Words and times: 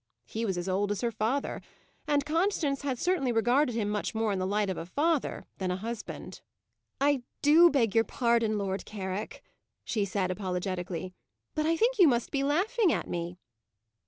He 0.25 0.45
was 0.47 0.57
as 0.57 0.67
old 0.67 0.89
as 0.91 1.01
her 1.01 1.11
father; 1.11 1.61
and 2.07 2.25
Constance 2.25 2.81
had 2.81 2.97
certainly 2.97 3.31
regarded 3.31 3.75
him 3.75 3.87
much 3.87 4.15
more 4.15 4.31
in 4.31 4.39
the 4.39 4.47
light 4.47 4.67
of 4.67 4.75
a 4.77 4.87
father 4.87 5.45
than 5.59 5.69
a 5.69 5.75
husband. 5.75 6.41
"I 6.99 7.21
do 7.43 7.69
beg 7.69 7.93
your 7.93 8.03
pardon, 8.03 8.57
Lord 8.57 8.83
Carrick," 8.83 9.43
she 9.83 10.03
said, 10.03 10.31
apologetically 10.31 11.13
"but 11.53 11.67
I 11.67 11.77
think 11.77 11.99
you 11.99 12.07
must 12.07 12.31
be 12.31 12.41
laughing 12.41 12.91
at 12.91 13.07
me." 13.07 13.37